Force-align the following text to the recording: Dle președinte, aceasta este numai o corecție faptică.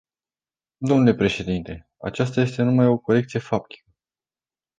Dle 0.79 1.13
președinte, 1.15 1.89
aceasta 1.97 2.41
este 2.41 2.61
numai 2.61 2.85
o 2.87 2.97
corecție 2.97 3.39
faptică. 3.39 3.89